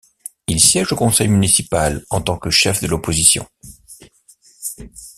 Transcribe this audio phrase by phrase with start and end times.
[0.47, 3.45] Il siège au conseil municipal en tant que chef de l'opposition.